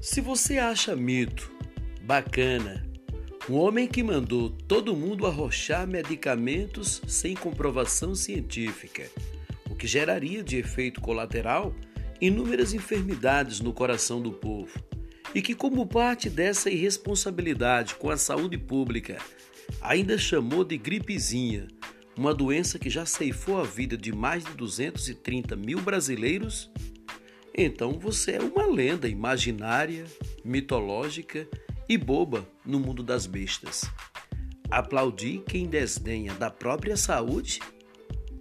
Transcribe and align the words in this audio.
Se 0.00 0.20
você 0.20 0.58
acha 0.58 0.94
mito 0.94 1.52
bacana 2.02 2.86
um 3.48 3.54
homem 3.54 3.88
que 3.88 4.02
mandou 4.02 4.48
todo 4.48 4.94
mundo 4.94 5.26
arrochar 5.26 5.88
medicamentos 5.88 7.02
sem 7.08 7.34
comprovação 7.34 8.14
científica, 8.14 9.10
o 9.68 9.74
que 9.74 9.88
geraria 9.88 10.42
de 10.42 10.56
efeito 10.56 11.00
colateral 11.00 11.74
inúmeras 12.20 12.72
enfermidades 12.72 13.60
no 13.60 13.72
coração 13.72 14.22
do 14.22 14.30
povo, 14.32 14.78
e 15.34 15.42
que, 15.42 15.54
como 15.54 15.86
parte 15.86 16.30
dessa 16.30 16.70
irresponsabilidade 16.70 17.96
com 17.96 18.08
a 18.08 18.16
saúde 18.16 18.56
pública, 18.56 19.18
ainda 19.80 20.16
chamou 20.16 20.62
de 20.62 20.78
gripezinha, 20.78 21.66
uma 22.16 22.32
doença 22.32 22.78
que 22.78 22.88
já 22.90 23.04
ceifou 23.04 23.60
a 23.60 23.64
vida 23.64 23.96
de 23.96 24.12
mais 24.12 24.44
de 24.44 24.52
230 24.52 25.56
mil 25.56 25.80
brasileiros, 25.80 26.70
então 27.60 27.98
você 27.98 28.32
é 28.32 28.40
uma 28.40 28.66
lenda 28.66 29.08
imaginária, 29.08 30.04
mitológica 30.44 31.48
e 31.88 31.98
boba 31.98 32.46
no 32.64 32.78
mundo 32.78 33.02
das 33.02 33.26
bestas. 33.26 33.82
Aplaudir 34.70 35.42
quem 35.46 35.66
desdenha 35.66 36.34
da 36.34 36.50
própria 36.50 36.96
saúde? 36.96 37.58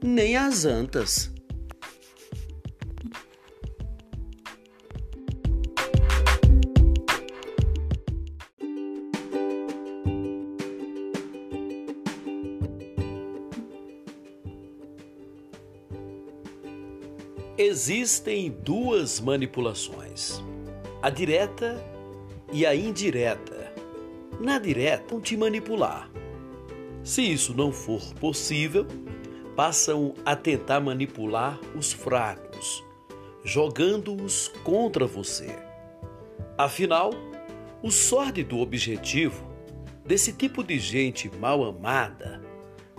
Nem 0.04 0.38
as 0.38 0.66
antas. 0.66 1.34
Existem 17.58 18.52
duas 18.52 19.20
manipulações: 19.20 20.44
a 21.02 21.10
direta 21.10 21.84
e 22.54 22.68
a 22.68 22.76
indireta. 22.76 23.74
Na 24.40 24.60
direta, 24.60 25.06
vão 25.10 25.20
te 25.20 25.36
manipular. 25.36 26.08
Se 27.04 27.24
isso 27.24 27.56
não 27.56 27.72
for 27.72 28.14
possível, 28.16 28.86
passam 29.56 30.14
a 30.24 30.36
tentar 30.36 30.80
manipular 30.80 31.60
os 31.76 31.92
fracos, 31.92 32.84
jogando-os 33.44 34.50
contra 34.64 35.08
você. 35.08 35.58
Afinal, 36.56 37.10
o 37.82 37.90
sórdido 37.90 38.60
objetivo 38.60 39.44
desse 40.06 40.32
tipo 40.32 40.64
de 40.64 40.78
gente 40.78 41.28
mal 41.40 41.66
amada, 41.66 42.40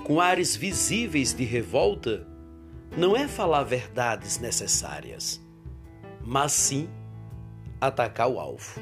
com 0.02 0.20
ares 0.20 0.56
visíveis 0.56 1.32
de 1.32 1.44
revolta, 1.44 2.26
não 2.98 3.16
é 3.16 3.28
falar 3.28 3.62
verdades 3.62 4.38
necessárias, 4.40 5.40
mas 6.20 6.50
sim 6.50 6.90
atacar 7.80 8.28
o 8.28 8.40
alvo. 8.40 8.80